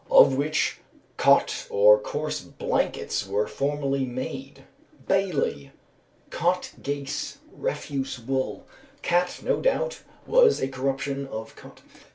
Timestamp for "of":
0.11-0.35, 11.27-11.55